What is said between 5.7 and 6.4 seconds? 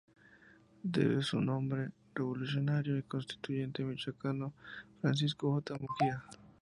Múgica.